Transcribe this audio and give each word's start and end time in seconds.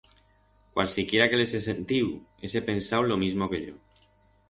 Cualsiquiera 0.77 1.27
que 1.33 1.39
l'hese 1.41 1.61
sentiu, 1.67 2.09
hese 2.49 2.65
pensau 2.73 3.07
lo 3.11 3.23
mismo 3.29 3.53
que 3.53 3.65
yo. 3.71 3.81